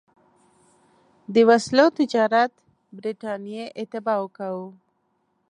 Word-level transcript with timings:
د 1.33 1.35
وسلو 1.49 1.85
تجارت 1.97 2.51
برټانیې 2.97 3.65
اتباعو 3.81 4.27
کاوه. 4.37 4.67